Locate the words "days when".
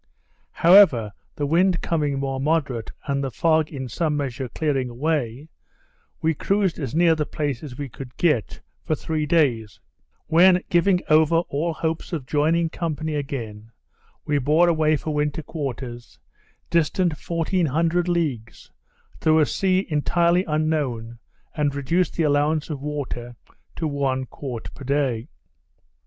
9.27-10.63